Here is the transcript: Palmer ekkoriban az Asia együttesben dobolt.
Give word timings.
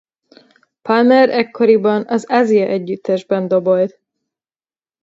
Palmer 0.83 1.29
ekkoriban 1.29 2.07
az 2.07 2.25
Asia 2.29 2.65
együttesben 2.67 3.47
dobolt. 3.47 3.99